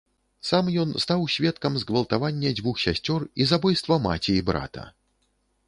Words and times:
Сам 0.51 0.69
ён 0.83 0.93
стаў 1.03 1.25
сведкам 1.33 1.77
згвалтавання 1.83 2.55
дзвюх 2.57 2.81
сясцёр 2.87 3.29
і 3.45 3.49
забойства 3.53 4.01
маці 4.09 4.31
і 4.39 4.43
брата. 4.51 4.91